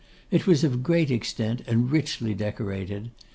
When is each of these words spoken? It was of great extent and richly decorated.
It 0.31 0.47
was 0.47 0.63
of 0.63 0.81
great 0.81 1.11
extent 1.11 1.61
and 1.67 1.91
richly 1.91 2.33
decorated. 2.33 3.11